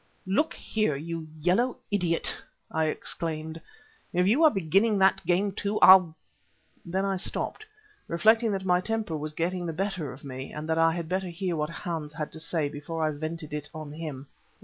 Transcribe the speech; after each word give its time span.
"Look 0.25 0.55
here, 0.55 0.95
you 0.95 1.27
yellow 1.37 1.77
idiot," 1.91 2.35
I 2.71 2.85
exclaimed, 2.85 3.61
"if 4.13 4.25
you 4.27 4.43
are 4.43 4.49
beginning 4.49 4.97
that 4.97 5.23
game 5.27 5.51
too, 5.51 5.79
I'll" 5.79 6.15
then 6.93 7.05
I 7.05 7.17
stopped, 7.17 7.67
reflecting 8.07 8.51
that 8.53 8.65
my 8.65 8.81
temper 8.81 9.15
was 9.15 9.33
getting 9.33 9.67
the 9.67 9.73
better 9.73 10.11
of 10.11 10.23
me 10.23 10.51
and 10.51 10.67
that 10.67 10.79
I 10.79 10.93
had 10.93 11.07
better 11.07 11.29
hear 11.29 11.55
what 11.55 11.69
Hans 11.69 12.15
had 12.15 12.31
to 12.31 12.39
say 12.39 12.67
before 12.67 13.05
I 13.05 13.11
vented 13.11 13.53
it 13.53 13.69
on 13.75 13.91
him. 13.93 14.25